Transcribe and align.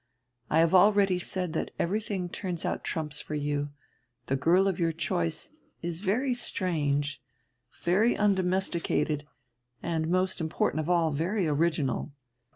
I 0.49 0.61
have 0.61 0.73
already 0.73 1.19
said 1.19 1.53
that 1.53 1.69
everything 1.77 2.27
turns 2.27 2.65
out 2.65 2.83
trumps 2.83 3.21
for 3.21 3.35
you. 3.35 3.69
The 4.25 4.35
girl 4.35 4.67
of 4.67 4.79
your 4.79 4.91
choice 4.91 5.51
is 5.83 6.01
very 6.01 6.33
strange, 6.33 7.21
very 7.83 8.15
undomesticated, 8.17 9.27
and, 9.83 10.07
most 10.09 10.41
important 10.41 10.79
of 10.79 10.89
all, 10.89 11.11
very 11.11 11.45
original. 11.47 12.13